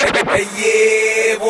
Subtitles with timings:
[0.00, 1.48] yeah, boy.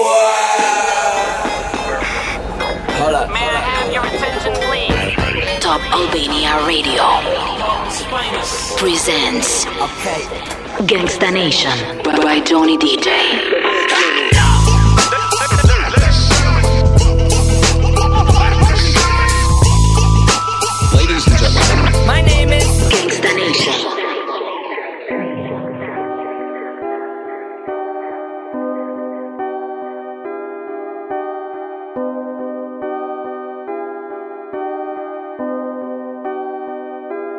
[2.97, 3.29] Hold up.
[3.31, 5.61] May I have your attention, please?
[5.61, 7.05] Top Albania Radio
[8.79, 10.23] presents Okay.
[10.87, 13.68] Gangsta Nation by Johnny DJ.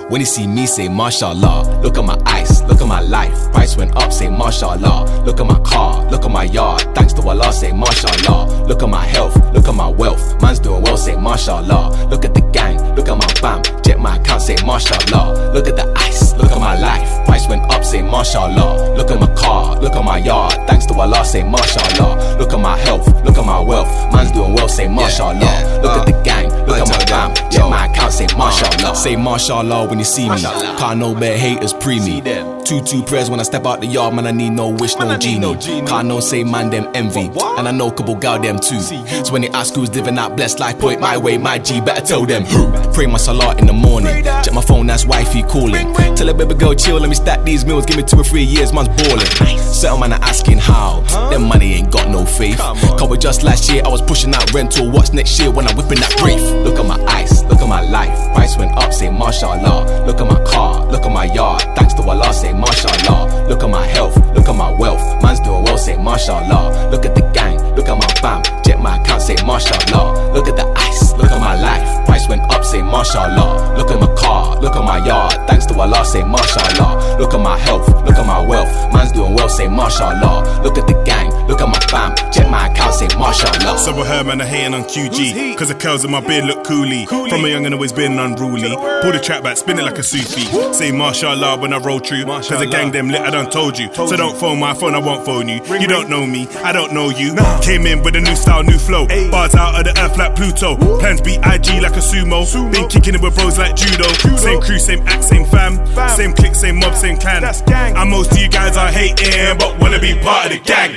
[0.10, 1.82] When you see me, say mashallah.
[1.84, 3.52] Look at my ice, look at my life.
[3.52, 5.24] Price went up, say mashallah.
[5.24, 6.82] Look at my car, look at my yard.
[6.96, 8.66] Thanks to Allah, say mashallah.
[8.66, 10.42] Look at my health, look at my wealth.
[10.42, 12.08] Man's doing well, say mashallah.
[12.10, 13.62] Look at the gang, look at my bam.
[13.84, 15.54] Jet my account, say mashallah.
[15.54, 17.26] Look at the ice, look at my life.
[17.26, 18.96] Price went up, say mashallah.
[18.96, 20.54] Look at my car, look at my yard.
[20.68, 22.38] Thanks to Allah, say mashallah.
[22.40, 23.88] Look at my health, look at my wealth.
[24.14, 25.40] Man's doing well, say mashallah.
[25.40, 27.34] yeah, Look uh, at the gang, look at my tell bam.
[27.34, 28.92] them, Jet yo, my account, say mashallah.
[28.92, 30.42] uh, Say mashallah when you see me.
[30.42, 32.22] Car no bad haters pre me.
[32.22, 32.64] them.
[32.64, 34.28] Two two prayers when I step out the yard, man.
[34.28, 35.40] I need no wish, Man, no genie.
[35.40, 35.88] no genie.
[35.88, 37.58] Car no say man them envy, What?
[37.58, 38.80] and I know couple gal them too.
[38.80, 41.82] So when they ask who's living that blessed life, point my way, my G.
[41.82, 42.72] Better tell them who.
[42.94, 44.24] Pray my salah in the morning.
[44.24, 45.94] Check my phone, that's wifey calling.
[46.16, 47.86] Tell a baby girl chill, let me stack these meals.
[47.86, 49.26] Give me two or three years, man's balling.
[49.58, 51.02] Certain man are asking how.
[51.32, 52.60] Them money ain't got no faith.
[52.62, 52.76] On.
[53.00, 54.92] Cover just last year, I was pushing out rental.
[54.92, 56.42] What's next year when I'm whipping that brief?
[56.66, 58.34] Look at my ice, look at my life.
[58.36, 60.06] Price went up, say mashallah.
[60.06, 61.64] Look at my car, look at my yard.
[61.80, 63.48] Thanks to Allah, say mashallah.
[63.48, 65.24] Look at my health, look at my wealth.
[65.24, 66.90] Man's doing well, say mashallah.
[66.92, 68.44] Look at the gang, look at my bam.
[68.64, 70.34] Check my account, say mashallah.
[70.34, 71.99] Look at the ice, look at my life.
[72.10, 73.78] Price went up, say mashallah.
[73.78, 75.48] Look at my car, look at my yard.
[75.48, 77.20] Thanks to Allah, say mashallah.
[77.20, 78.72] Look at my health, look at my wealth.
[78.92, 80.64] Man's doing well, say mashallah.
[80.64, 82.16] Look at the gang, look at my bam.
[82.32, 83.78] Check my account, say mashallah.
[83.78, 85.56] So with her, man, I hating on QG.
[85.56, 87.08] Cause the curls in my beard look coolie.
[87.08, 88.76] From a young and always been unruly.
[89.04, 90.46] Pull the trap back, spin it like a Sufi.
[90.74, 92.26] Say mashallah when I roll through.
[92.26, 93.94] Cause the gang them lit, I done told you.
[93.94, 95.62] So don't phone my phone, I won't phone you.
[95.80, 97.36] You don't know me, I don't know you.
[97.62, 99.06] Came in with a new style, new flow.
[99.30, 100.76] Bars out of the earth like Pluto.
[100.98, 102.72] Plans be IG like a sumo.
[102.72, 104.08] Been kicking it with bros like judo.
[104.38, 105.78] Same crew, same act, same fam.
[106.16, 107.44] Same clique, same mob, same clan.
[107.44, 110.96] And most of you guys are hating, but wanna be part of the gang.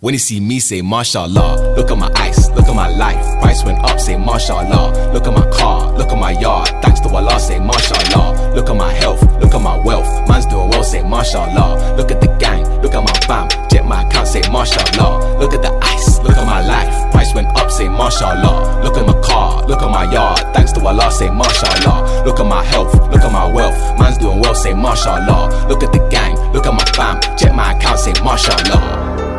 [0.00, 1.76] When you see me, say mashallah.
[1.76, 3.40] Look at my ice, look at my life.
[3.40, 5.12] Price went up, say mashallah.
[5.12, 6.66] Look at my car, look at my yard.
[6.82, 8.52] Thanks to Allah, say mashallah.
[8.52, 10.08] Look at my health, look at my wealth.
[10.28, 11.94] Man's doing well, say mashallah.
[11.96, 13.48] Look at the gang, look at my bam.
[13.70, 15.38] Jet my account, say mashallah.
[15.38, 16.11] Look at the ice,
[18.12, 18.82] mashallah.
[18.84, 20.38] Look at my car, look at my yard.
[20.54, 22.24] Thanks to Allah, say mashallah.
[22.26, 23.98] Look at my health, look at my wealth.
[23.98, 25.66] Man's doing well, say mashallah.
[25.68, 27.20] Look at the gang, look at my bam.
[27.38, 29.31] Check my account, say mashallah.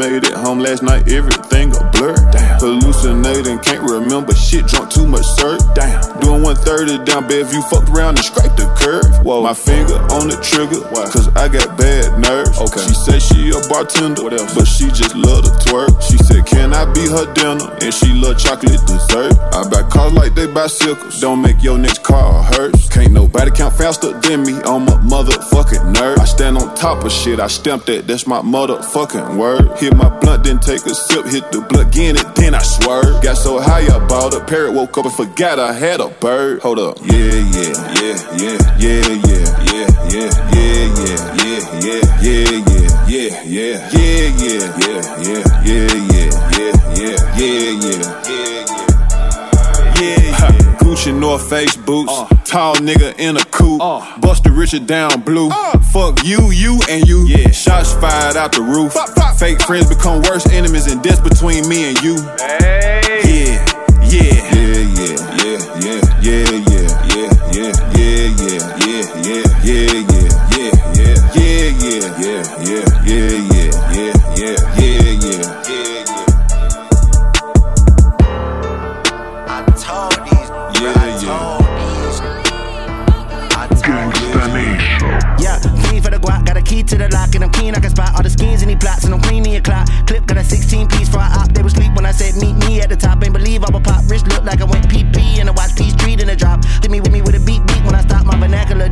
[0.00, 1.12] Made it home last night.
[1.12, 2.16] Everything a blur.
[2.32, 2.58] Damn.
[2.60, 4.66] Hallucinating, can't remember shit.
[4.66, 5.58] Drunk too much sir.
[5.74, 6.00] Damn.
[6.20, 7.60] Doing 130 down Bellevue.
[7.68, 9.04] Fucked around and scraped the curve.
[9.24, 9.42] Whoa.
[9.42, 10.80] My finger on the trigger.
[10.88, 11.04] Why?
[11.12, 12.56] Cause I got bad nerves.
[12.56, 12.80] Okay.
[12.88, 14.24] She said she a bartender.
[14.24, 14.54] What else?
[14.54, 15.92] But she just love to twerk.
[16.00, 17.68] She said, Can I be her dinner?
[17.84, 19.36] And she love chocolate dessert.
[19.52, 21.20] I buy cars like they bicycles.
[21.20, 22.88] Don't make your next car hers.
[22.88, 26.18] Can't nobody count faster than me I'm a motherfucking nerd.
[26.18, 27.38] I stand on top of shit.
[27.38, 28.06] I stamped that.
[28.06, 29.76] That's my motherfucking word.
[29.90, 31.26] Hit my blunt, then take a sip.
[31.26, 33.22] Hit the blunt, again it, then I swerve.
[33.22, 34.72] Got so high I bought a parrot.
[34.72, 36.60] Woke up and forgot I had a bird.
[36.60, 36.98] Hold up.
[37.02, 42.54] Yeah, yeah, yeah, yeah, yeah, yeah, yeah, yeah, yeah, yeah, yeah, yeah, yeah,
[43.10, 45.09] yeah, yeah, yeah, yeah, yeah,
[51.38, 52.26] Face boots, uh.
[52.44, 54.18] tall nigga in a coupe, uh.
[54.20, 55.48] Buster Richard down blue.
[55.48, 55.78] Uh.
[55.92, 57.26] Fuck you, you and you.
[57.26, 58.94] Yeah, shots fired out the roof.
[58.94, 62.16] Pop, pop, Fake friends become worse enemies, and this between me and you.
[62.16, 64.49] Yeah, yeah, yeah,
[86.90, 87.74] to the lock and I'm keen.
[87.74, 89.86] I can spot all the skins and he plots and I'm cleaning your clock.
[90.06, 91.54] Clip got a 16 piece for I op.
[91.54, 93.22] They was sleep when I said meet me at the top.
[93.22, 94.02] Ain't believe I would pop.
[94.10, 96.64] Wrist look like I went PP and I watch P Street in a drop.
[96.82, 97.29] Hit me with me with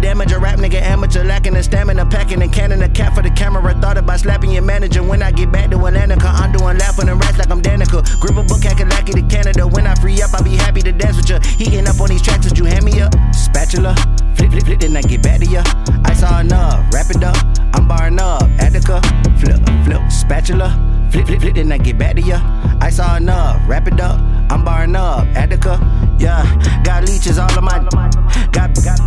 [0.00, 0.32] damage.
[0.32, 3.74] A rap nigga amateur lacking the stamina, packing and cannon a cat for the camera.
[3.80, 6.16] Thought about slapping your manager when I get back to Atlanta.
[6.26, 8.02] I'm doing laughing and rats like I'm Danica.
[8.20, 9.66] Grip a book, hacking lackey to Canada.
[9.66, 11.38] When I free up, I'll be happy to dance with you.
[11.56, 13.12] Heating up on these tracks, would you hand me up?
[13.32, 13.94] Spatula,
[14.36, 15.62] flip, flip, flip, then I get back to ya.
[16.04, 17.36] I saw enough, wrap it up.
[17.74, 19.00] I'm barring up, Attica,
[19.38, 20.70] flip, flip, spatula,
[21.12, 22.40] flip, flip, flip, then I get back to ya.
[22.80, 24.18] I saw enough, wrap it up.
[24.50, 25.78] I'm barring up, Attica,
[26.18, 26.42] yeah.
[26.82, 27.78] Got leeches all of my,
[28.50, 28.98] got got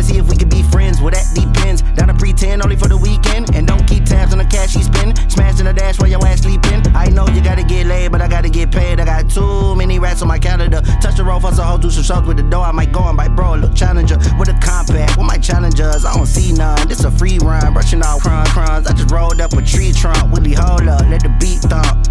[0.00, 1.02] Trying to see if we could be friends.
[1.02, 1.82] Well, that depends.
[1.82, 4.82] Down to pretend only for the weekend, and don't keep tabs on the cash he
[4.82, 5.18] spend.
[5.30, 6.80] Smashing the dash while your ass sleeping.
[6.96, 8.98] I know you gotta get laid, but I gotta get paid.
[8.98, 10.80] I got too many rats on my calendar.
[11.02, 12.64] Touch the road for some hoe, do some shows with the door.
[12.64, 15.18] I might go and buy bro, a little challenger with a compact.
[15.18, 16.88] With my challengers, I don't see none.
[16.88, 18.86] This a free run, brushing off crumb crumbs.
[18.86, 20.32] I just rolled up a tree trunk.
[20.32, 22.08] Willie, hold up, let the beat thump.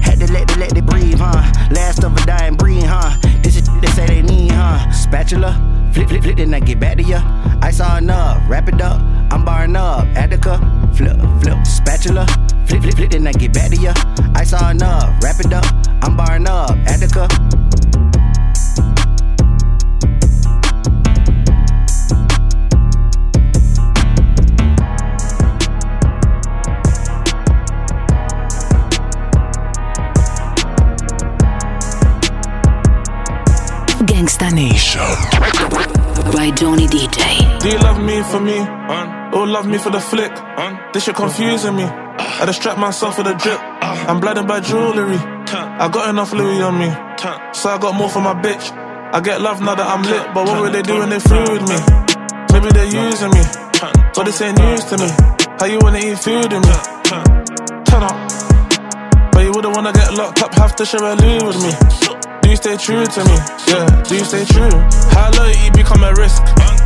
[0.00, 1.44] Had to let it, let it breathe, huh?
[1.70, 3.18] Last of a dying breed, huh?
[3.42, 4.90] This is they say they need, huh?
[4.92, 5.52] Spatula,
[5.92, 7.20] flip, flip, flip, then I get back to ya.
[7.62, 9.00] I saw enough, wrap it up.
[9.32, 10.58] I'm barring up, Attica,
[10.94, 12.26] flip, flip, spatula,
[12.66, 13.92] flip, flip, flip, then I get back to ya.
[14.34, 15.64] I saw enough, wrap it up.
[16.02, 17.45] I'm barring up, Attica.
[38.26, 38.58] For me?
[38.58, 40.32] All oh, love me for the flick?
[40.92, 41.84] This shit confusing me.
[41.84, 43.60] I distract myself with a drip.
[44.08, 45.18] I'm blinded by jewelry.
[45.18, 46.90] I got enough Louis on me.
[47.52, 48.72] So I got more for my bitch.
[49.12, 51.50] I get love now that I'm lit, but what will they do when they through
[51.52, 51.78] with me?
[52.52, 53.42] Maybe they're using me.
[54.14, 55.08] But this ain't news to me.
[55.58, 56.76] How you wanna eat food with me?
[57.84, 58.16] Turn up.
[59.32, 62.25] But you wouldn't wanna get locked up, have to share a loo with me.
[62.46, 63.36] Do you stay true to me?
[63.66, 64.70] Yeah, do you stay true?
[65.10, 66.38] How loyalty become a risk?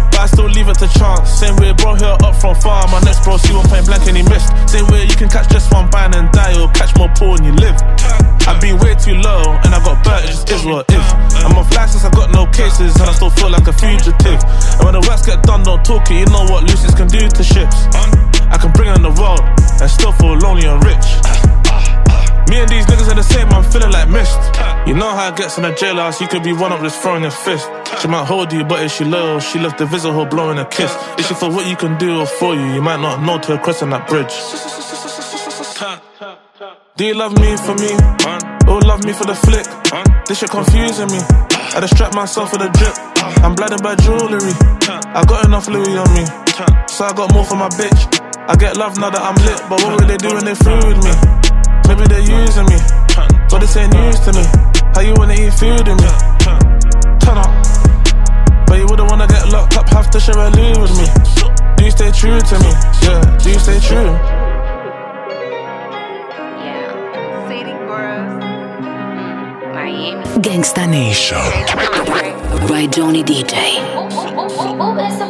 [0.08, 1.28] But I still leave it to chance.
[1.28, 2.88] Same way, bro, here up from far.
[2.88, 4.48] My next bro, see one point blank and he missed.
[4.72, 7.44] Same way, you can catch just one band and die, or catch more poor when
[7.44, 7.76] you live.
[8.48, 11.04] I've been way too low, and I got burnt, it just is what is.
[11.44, 14.40] I'm off license, I got no cases, and I still feel like a fugitive.
[14.40, 17.20] And when the works get done, don't talk it, you know what Lucy's can do
[17.20, 17.84] to ships.
[18.48, 19.44] I can bring on the world,
[19.76, 21.59] and still feel lonely and rich.
[22.50, 24.34] Me and these niggas are the same, I'm feeling like mist.
[24.84, 27.22] You know how it gets in a jailhouse, you could be one up just throwing
[27.22, 27.70] your fist.
[28.02, 29.38] She might hold you, but if she loyal?
[29.38, 30.90] She left the visit her blowing a kiss.
[31.16, 32.66] Is she for what you can do or for you?
[32.74, 34.34] You might not know till crossing that bridge.
[36.96, 37.94] Do you love me for me?
[38.66, 39.66] Or love me for the flick?
[40.26, 41.22] This shit confusing me.
[41.76, 42.98] I distract myself with a drip.
[43.46, 44.54] I'm blinded by jewelry.
[45.14, 46.26] I got enough Louis on me.
[46.90, 48.00] So I got more for my bitch.
[48.48, 50.82] I get love now that I'm lit, but what will they do when they through
[50.82, 51.39] with me?
[51.88, 52.78] Maybe they're using me,
[53.50, 54.44] but this ain't news to me.
[54.94, 56.10] How you wanna eat food with me?
[57.20, 57.50] Turn up,
[58.66, 61.06] but you wouldn't wanna get locked up, have to share a loo with me.
[61.76, 62.72] Do you stay true to me?
[63.02, 64.12] Yeah, do you stay true?
[66.64, 67.48] Yeah.
[67.48, 68.42] City girls.
[69.74, 70.24] Miami.
[70.44, 71.38] Gangsta Nation
[72.68, 73.54] by Johnny DJ.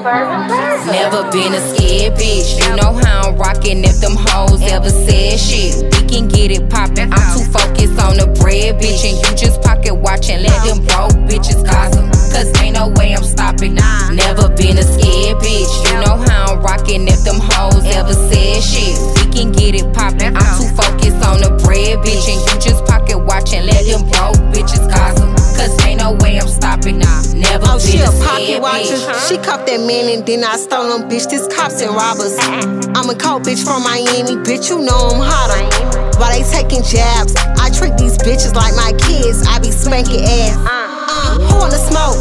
[0.01, 2.57] Never been a scared bitch.
[2.57, 5.77] You know how I'm rockin' if them hoes ever said shit.
[5.93, 7.13] We can get it poppin'.
[7.13, 9.05] I'm too focused on the bread, bitch.
[9.05, 10.43] And you just pocket watchin'.
[10.43, 12.09] Let them broke bitches gossip.
[12.33, 13.75] Cause ain't no way I'm stopping.
[13.75, 15.73] Never been a scared bitch.
[15.93, 18.97] You know how I'm rockin' if them hoes ever said shit.
[19.21, 20.35] We can get it poppin'.
[20.35, 22.25] I'm too focused on the bread, bitch.
[22.25, 23.67] And you just pocket watchin'.
[23.67, 25.20] Let them broke bitches gossip.
[26.01, 26.99] No way I'm stopping.
[26.99, 27.21] Now.
[27.35, 28.97] Never Oh, she a pocket watcher.
[28.97, 29.29] bitch.
[29.29, 31.29] She cuffed that man and then I stole him, bitch.
[31.29, 32.35] This cops and robbers.
[32.97, 34.69] I'm a cold bitch from Miami, bitch.
[34.71, 35.61] You know I'm hotter.
[36.19, 39.45] While they taking jabs, I treat these bitches like my kids.
[39.47, 40.57] I be spanking ass.
[40.65, 42.17] Uh, who wanna smoke?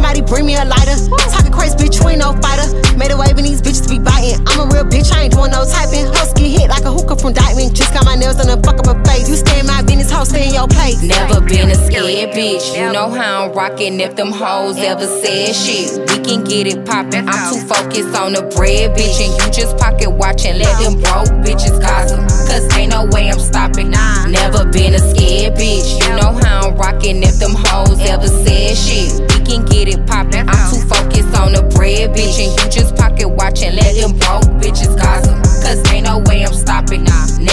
[0.00, 0.96] Somebody bring me a lighter.
[1.28, 2.00] Talking crazy, bitch.
[2.00, 2.72] You ain't no fighter.
[2.96, 4.40] Made a wave and these bitches be biting.
[4.48, 5.12] I'm a real bitch.
[5.12, 6.08] I ain't doing no typing.
[6.08, 7.74] Hoes get hit like a hooker from Dykeman.
[7.74, 9.28] Just got my nails done and fuck up her face.
[9.28, 11.02] You stay in my business, hoes stay in your place.
[11.02, 12.64] Never been a scared bitch.
[12.74, 16.00] You know how I'm rockin' if them hoes ever said shit.
[16.08, 17.28] We can get it poppin'.
[17.28, 19.20] I'm too focused on the bread, bitch.
[19.20, 20.56] And you just pocket watchin'.
[20.56, 22.24] Let them broke bitches gossip.
[22.50, 23.90] Cause ain't no way I'm stopping.
[23.90, 26.02] Never been a scared bitch.
[26.02, 29.20] You know how I'm rocking if them hoes ever said shit.
[29.30, 30.48] We can get it poppin'.
[30.48, 32.42] I'm too focused on the bread, bitch.
[32.42, 33.76] And you just pocket watchin'.
[33.76, 35.38] Let them broke bitches gossip.
[35.62, 37.04] Cause ain't no way I'm stopping.
[37.04, 37.49] Never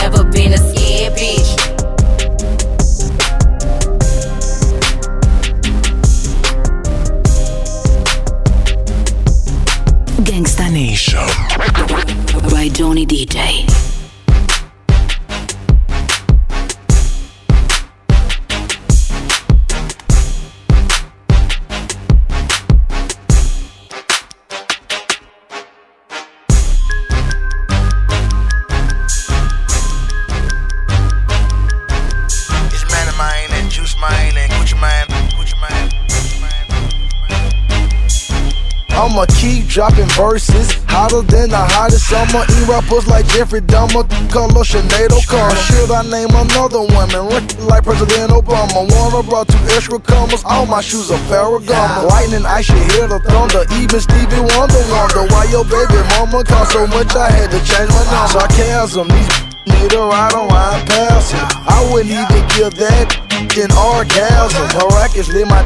[40.18, 42.42] verses Hotter than the hottest summer.
[42.50, 44.02] Eat rappers like Jeffrey Dahmer
[44.34, 45.62] Color Sinead O'Connor.
[45.70, 47.30] Should I name another woman?
[47.70, 48.90] Like President Obama.
[48.90, 52.10] Warner brought two extra commas All my shoes are Ferragamo.
[52.10, 56.74] Lightning, I should hear the thunder Even Stevie Wonder wonder Why your baby mama cost
[56.74, 58.42] so much I had to change my number.
[58.42, 59.30] Sarcasm, these
[59.70, 63.22] need a ride around past it I wouldn't even give that
[63.54, 64.66] an orgasm.
[64.74, 65.62] Miraculously my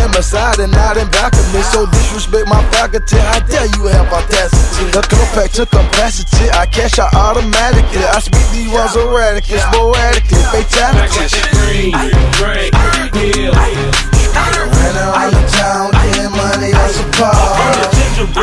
[0.00, 1.60] them aside and not in back of me.
[1.60, 3.20] So disrespect my faculty.
[3.20, 4.90] I dare you have audacity.
[4.90, 6.48] The compact to capacity.
[6.50, 8.04] I cash out automatically.
[8.04, 11.36] I speak these words erratically, sporadically, fatalities.
[14.70, 18.39] Ran around the town, getting money on supply.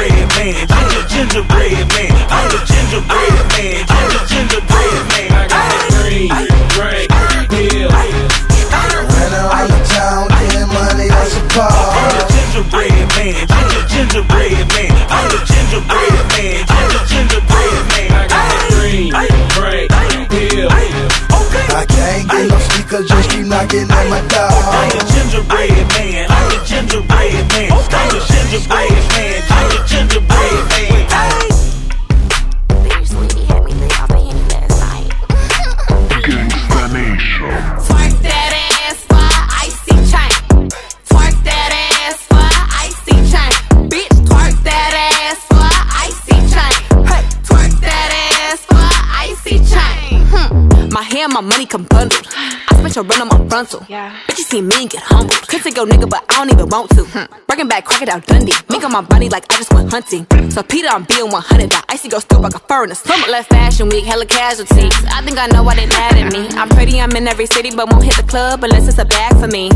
[51.38, 52.28] My money come bundled.
[52.34, 53.86] I spent your run on my frontal.
[53.88, 54.10] Yeah.
[54.28, 55.48] Bitch, you see me and get humbled.
[55.48, 57.04] Could take your nigga, but I don't even want to.
[57.04, 57.32] Hmm.
[57.46, 58.54] Breaking back, crocodile Dundee.
[58.72, 60.26] Mink on my body like I just went hunting.
[60.50, 61.70] So Peter, I'm being 100.
[61.70, 63.28] That icy go still like a fur in the summer.
[63.28, 64.96] Left fashion week, hella casualties.
[65.14, 66.48] I think I know why they mad at me.
[66.58, 69.38] I'm pretty, I'm in every city, but won't hit the club unless it's a bag
[69.38, 69.70] for me.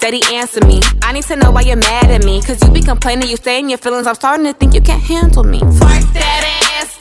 [0.00, 0.80] Daddy, answer me.
[1.02, 2.40] I need to know why you're mad at me.
[2.40, 4.06] Cause you be complaining, you stay in your feelings.
[4.06, 5.60] I'm starting to think you can't handle me.
[5.60, 6.97] Twerk that ass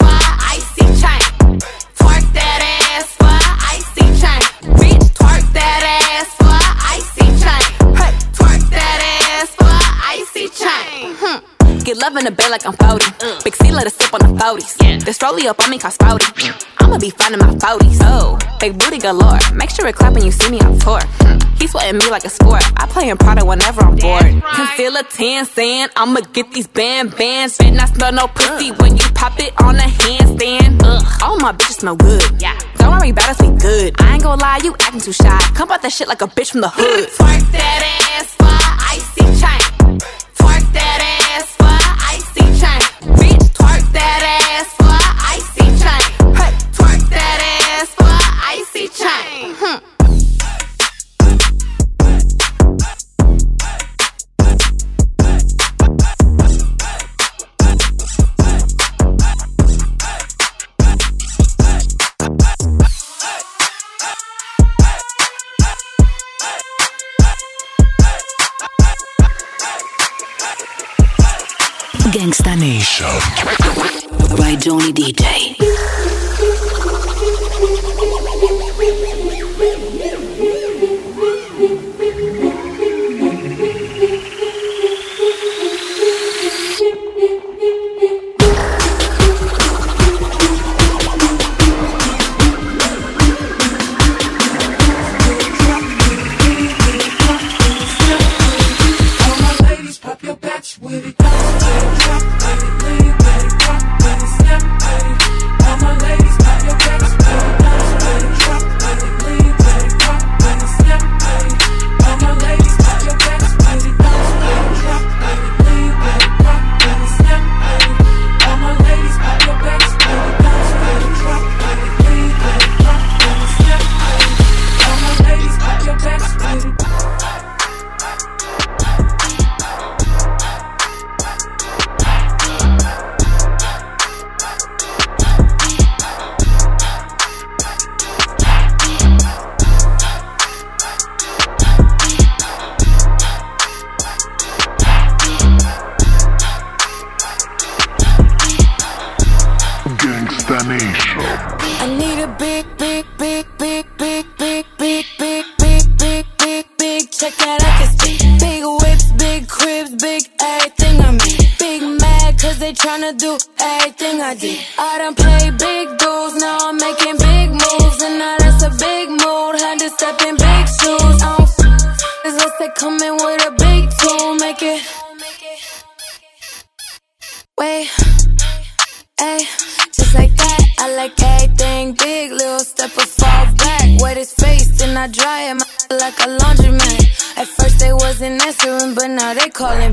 [11.98, 13.44] In the bed like I'm 40.
[13.44, 15.04] Big C let us sip on the 40s.
[15.04, 16.30] The strolly up on me called Spouty.
[16.80, 18.00] I'ma be finding my 40s.
[18.04, 19.40] Oh, big booty galore.
[19.54, 21.02] Make sure it clap when you see me on tour.
[21.20, 21.38] Hmm.
[21.58, 22.62] He sweating me like a sport.
[22.78, 24.42] I play in Prada whenever I'm bored.
[24.54, 27.58] Conceal a tan saying I'ma get these band bands.
[27.58, 30.80] Bet not smell no pussy when you pop it on a handstand.
[30.84, 31.22] Ugh.
[31.24, 32.24] All my bitches smell good.
[32.40, 32.58] Yeah.
[32.78, 33.96] Don't worry about us, we good.
[34.00, 35.38] I ain't gonna lie, you acting too shy.
[35.56, 37.10] Come out that shit like a bitch from the hood.
[37.10, 37.82] Twerk that
[38.16, 38.58] ass for
[38.94, 40.00] icy chain.
[40.38, 41.02] Twerk that
[41.42, 41.57] ass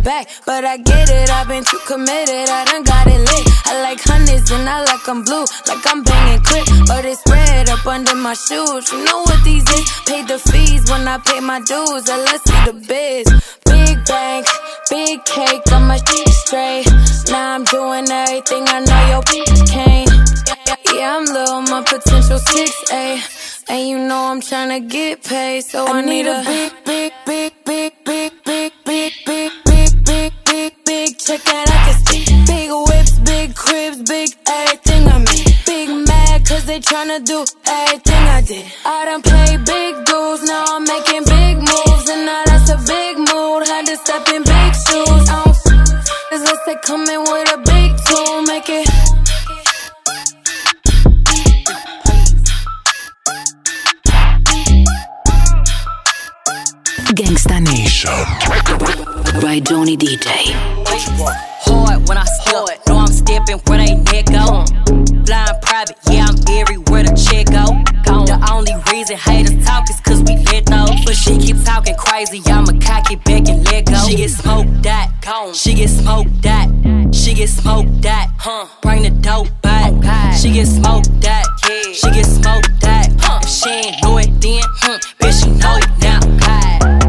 [0.04, 1.30] back, but I get it.
[1.30, 3.46] I've been too committed, I done got it lit.
[3.66, 6.68] I like hundreds and I like I'm blue, like I'm banging quick.
[6.86, 8.92] But it's spread up under my shoes.
[8.92, 9.86] You know what these is?
[10.06, 12.04] Paid the fees when I pay my dues.
[12.08, 13.26] I let's see the biz.
[13.64, 14.46] Big bank,
[14.90, 16.86] big cake, I'm a shit straight.
[17.32, 20.34] Now I'm doing everything I know your bitch can't.
[20.94, 23.20] Yeah, I'm low, my potential six A,
[23.68, 26.72] And you know I'm tryna get paid, so I, I need, need a, a big,
[26.84, 28.63] big, big, big, big, big.
[37.14, 38.64] Cause they tryna do everything I did.
[38.84, 42.08] I done played big dudes, now I'm making big moves.
[42.08, 45.06] And now that's a big mood, had to step in big shoes.
[45.06, 48.88] Oh, I don't f- unless they come in with a big tool, make it.
[57.14, 58.10] Gangsta Nation.
[59.40, 60.54] By Johnny DJ.
[61.66, 64.64] Hard when I step, know I'm stepping where they neck go.
[65.26, 66.93] Flying private, yeah, I'm everywhere the check go.
[68.34, 70.90] The only reason haters talk is cause we lit those.
[71.06, 73.94] But she keep talking crazy, I'ma cock it back and let go.
[74.08, 75.06] She get smoked that,
[75.54, 76.66] she get smoked that,
[77.14, 78.66] she get smoked that, huh?
[78.82, 79.92] Bring the dope back,
[80.34, 81.46] she get smoked that,
[81.94, 83.14] she get smoked that.
[83.20, 83.38] huh?
[83.40, 86.18] If she ain't know it then, hmm, bitch, she know it now.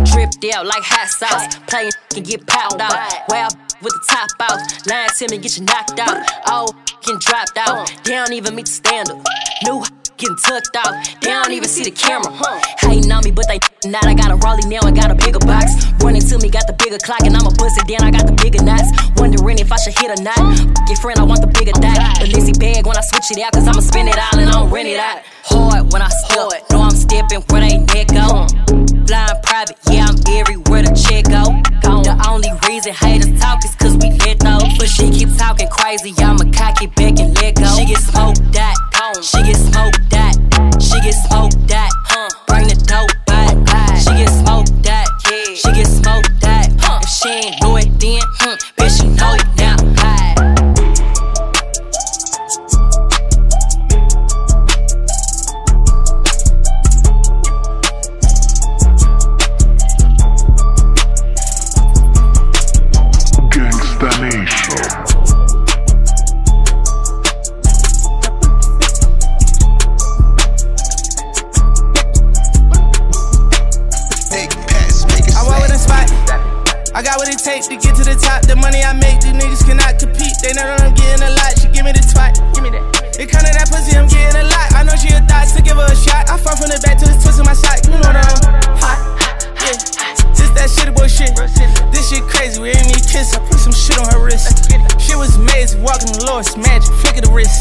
[0.05, 2.93] Dripped out like hot sauce, playing can get popped out.
[3.29, 3.47] Wow,
[3.81, 6.21] with the top out, lying to me, get you knocked out.
[6.45, 6.67] Oh,
[7.01, 9.17] getting dropped out, they don't even meet the standard.
[9.63, 9.83] New
[10.17, 12.31] getting tucked out, they don't even see the camera.
[12.79, 14.05] Hating on me, but they not.
[14.05, 15.71] I got a Raleigh now, I got a bigger box.
[16.01, 18.07] Running to me, got the bigger clock, and I'ma bust it down.
[18.07, 18.89] I got the bigger knots.
[19.17, 20.35] Wondering if I should hit or not.
[20.37, 21.99] Fuck your friend, I want the bigger dot.
[22.19, 24.53] The Lizzie bag when I switch it out, cause I'ma spend it all and I
[24.53, 25.21] don't rent it out.
[25.45, 28.47] Hard when I step, know I'm stepping where they neck go.
[29.05, 31.53] Flying private, yeah, I'm everywhere the check go.
[32.01, 34.77] The only reason haters talk is cause we let those.
[34.77, 37.69] But she keep talking crazy, I'ma cock it back and let go.
[37.77, 38.75] She get smoked that,
[77.55, 78.43] got what it takes to get to the top.
[78.47, 80.35] The money I make, these niggas cannot compete.
[80.43, 81.51] They know that I'm getting a lot.
[81.59, 82.35] She give me the twat.
[82.53, 82.83] Give me that.
[83.15, 84.67] It to that pussy, I'm getting a lot.
[84.75, 86.27] I know she a thought, so give her a shot.
[86.27, 87.79] I fall from the back to the twist of my sock.
[87.87, 88.39] You know that I'm
[88.75, 88.99] hot.
[89.63, 89.79] Yeah.
[90.35, 91.31] Just that shit boy shit.
[91.95, 92.59] This shit crazy.
[92.59, 93.31] We ain't need kiss.
[93.31, 94.67] I put some shit on her wrist.
[94.99, 95.79] She was amazing.
[95.79, 96.91] Walking the it's magic.
[96.99, 97.55] Flick of the wrist.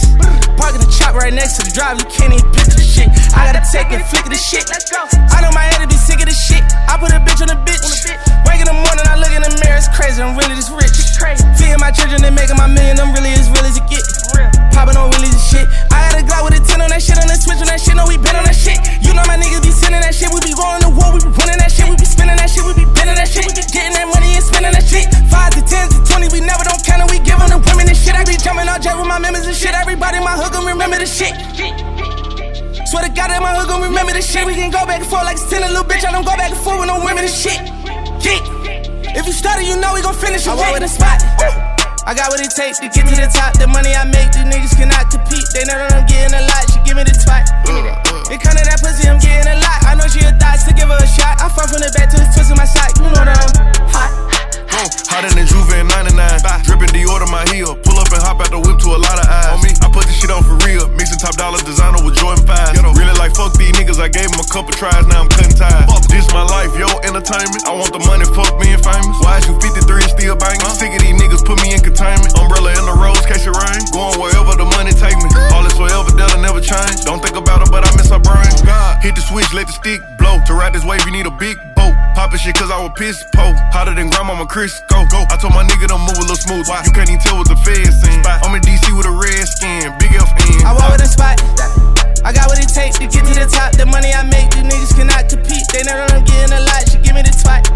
[0.58, 2.02] Parking the chop right next to the drive.
[2.02, 3.08] You can't even picture the shit.
[3.38, 4.66] I gotta take it, flick of the shit.
[4.66, 5.06] Let's go.
[5.30, 6.62] I know my head to be sick of the shit.
[6.90, 7.74] I put a bitch on a bitch.
[9.76, 10.22] It's crazy.
[10.22, 10.94] I'm really this rich.
[11.58, 12.98] Feeding my children and making my million.
[12.98, 13.13] I'm
[40.44, 41.24] I walk with a spot.
[42.04, 43.56] I got what it takes to get to the top.
[43.56, 45.48] The money I make, these niggas cannot compete.
[45.56, 46.68] They know that I'm getting a lot.
[46.68, 47.16] She give me the
[55.44, 56.16] in Juve in 99.
[56.64, 57.76] Dripping Dior to my heel.
[57.84, 59.52] Pull up and hop out the whip to a lot of eyes.
[59.52, 60.88] On me, I put this shit on for real.
[60.96, 62.96] Mixing top dollar designer with Jordan 5.
[62.96, 64.00] Really like fuck these niggas.
[64.00, 65.04] I gave them a couple tries.
[65.06, 65.84] Now I'm cutting ties.
[65.84, 67.68] Fuck this my life, yo, entertainment.
[67.68, 69.16] I want the money, fuck being famous.
[69.20, 70.64] Why is you 53 and still banging?
[70.72, 72.32] Sick of these niggas, put me in containment.
[72.34, 73.82] Umbrella in the rose, case it rain.
[73.92, 75.28] Going wherever the money take me.
[75.52, 77.04] All this forever, that'll never change.
[77.04, 78.50] Don't think about it, but I miss my brain.
[78.64, 80.40] God, hit the switch, let the stick blow.
[80.48, 81.94] To ride this wave, you need a big boat.
[82.14, 83.42] Poppin' shit cause I was piss po.
[83.74, 84.80] Hotter than grandmama Chris.
[84.86, 85.26] Go, go.
[85.30, 86.70] I told my nigga to move a little smooth.
[86.70, 86.86] Why?
[86.86, 88.22] You can't even tell what the feds saying.
[88.22, 89.90] I'm in DC with a red skin.
[89.98, 90.62] Big FN.
[90.62, 91.42] I walk with a spot.
[92.22, 93.74] I got what it takes to get to the top.
[93.74, 95.66] The money I make, these niggas cannot compete.
[95.74, 96.86] They know that I'm getting a lot.
[96.86, 97.66] She give me the spot.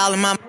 [0.00, 0.39] all of my